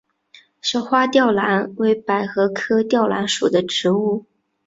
[0.63, 4.25] 小花吊兰为百合科吊兰属的植物。